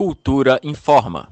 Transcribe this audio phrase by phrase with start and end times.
[0.00, 1.28] Cultura informa.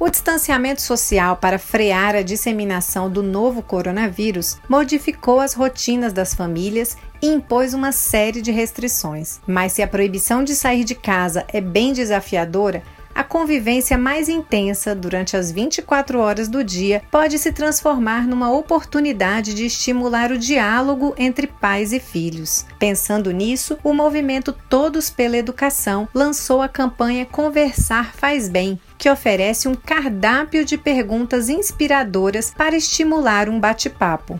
[0.00, 6.96] O distanciamento social para frear a disseminação do novo coronavírus modificou as rotinas das famílias
[7.20, 9.42] e impôs uma série de restrições.
[9.46, 12.82] Mas se a proibição de sair de casa é bem desafiadora,
[13.16, 19.54] a convivência mais intensa durante as 24 horas do dia pode se transformar numa oportunidade
[19.54, 22.66] de estimular o diálogo entre pais e filhos.
[22.78, 29.66] Pensando nisso, o movimento Todos pela Educação lançou a campanha Conversar Faz Bem, que oferece
[29.66, 34.38] um cardápio de perguntas inspiradoras para estimular um bate-papo.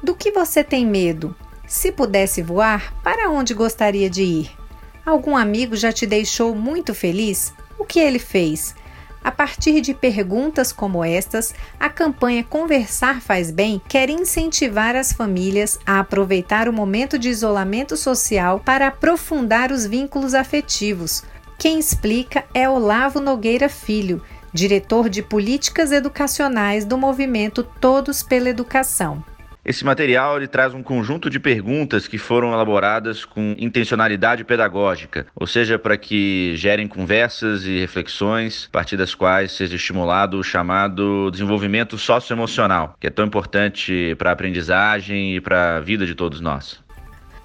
[0.00, 1.34] Do que você tem medo?
[1.66, 4.62] Se pudesse voar, para onde gostaria de ir?
[5.04, 7.52] Algum amigo já te deixou muito feliz?
[7.82, 8.76] O que ele fez?
[9.24, 15.80] A partir de perguntas como estas, a campanha Conversar Faz Bem quer incentivar as famílias
[15.84, 21.24] a aproveitar o momento de isolamento social para aprofundar os vínculos afetivos.
[21.58, 24.22] Quem explica é Olavo Nogueira Filho,
[24.52, 29.24] diretor de políticas educacionais do movimento Todos pela Educação.
[29.64, 35.46] Esse material ele traz um conjunto de perguntas que foram elaboradas com intencionalidade pedagógica, ou
[35.46, 41.30] seja, para que gerem conversas e reflexões, a partir das quais seja estimulado o chamado
[41.30, 46.40] desenvolvimento socioemocional, que é tão importante para a aprendizagem e para a vida de todos
[46.40, 46.81] nós.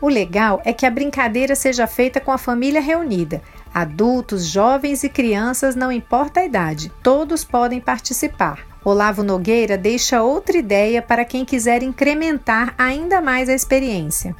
[0.00, 3.42] O legal é que a brincadeira seja feita com a família reunida.
[3.74, 8.60] Adultos, jovens e crianças, não importa a idade, todos podem participar.
[8.84, 14.36] Olavo Nogueira deixa outra ideia para quem quiser incrementar ainda mais a experiência.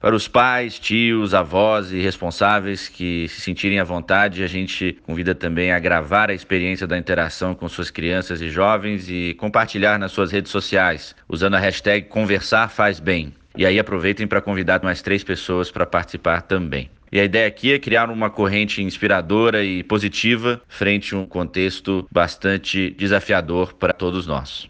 [0.00, 5.34] Para os pais, tios, avós e responsáveis que se sentirem à vontade, a gente convida
[5.34, 10.10] também a gravar a experiência da interação com suas crianças e jovens e compartilhar nas
[10.10, 13.34] suas redes sociais, usando a hashtag Conversar Faz Bem.
[13.54, 16.88] E aí aproveitem para convidar mais três pessoas para participar também.
[17.12, 22.08] E a ideia aqui é criar uma corrente inspiradora e positiva frente a um contexto
[22.10, 24.66] bastante desafiador para todos nós.